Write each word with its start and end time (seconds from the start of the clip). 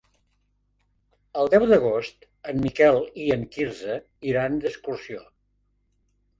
El 1.41 1.51
deu 1.55 1.65
d'agost 1.73 2.25
en 2.53 2.65
Miquel 2.65 2.99
i 3.27 3.29
en 3.37 3.47
Quirze 3.53 4.01
iran 4.33 4.61
d'excursió. 4.67 5.25